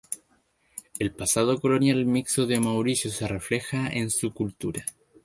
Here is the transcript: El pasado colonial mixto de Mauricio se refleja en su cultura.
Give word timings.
El 0.97 1.13
pasado 1.13 1.59
colonial 1.61 2.07
mixto 2.07 2.47
de 2.47 2.59
Mauricio 2.59 3.11
se 3.11 3.27
refleja 3.27 3.87
en 3.87 4.09
su 4.09 4.33
cultura. 4.33 4.83